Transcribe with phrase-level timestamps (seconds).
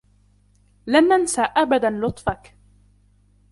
[0.87, 2.55] لن ننسى أبدا لطفك.